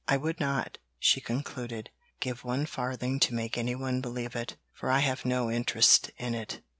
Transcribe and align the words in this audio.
I 0.07 0.17
would 0.17 0.39
not," 0.39 0.79
she 0.97 1.21
concluded 1.21 1.91
"give 2.19 2.43
one 2.43 2.65
farthing 2.65 3.19
to 3.19 3.35
make 3.35 3.55
anyone 3.55 4.01
believe 4.01 4.35
it, 4.35 4.57
for 4.73 4.89
I 4.89 4.97
have 5.01 5.25
no 5.25 5.51
interest 5.51 6.09
in 6.17 6.33
it."' 6.33 6.61